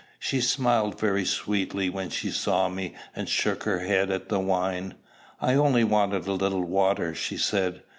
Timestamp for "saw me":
2.31-2.95